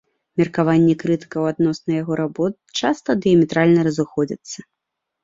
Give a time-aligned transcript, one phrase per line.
[0.39, 4.57] Меркаванні крытыкаў адносна яго работ часта дыяметральна разыходзяцца.